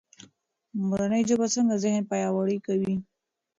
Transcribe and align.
مورنۍ 0.87 1.21
ژبه 1.29 1.47
څنګه 1.55 1.75
ذهن 1.83 2.03
پیاوړی 2.09 2.57
کوي؟ 2.65 2.95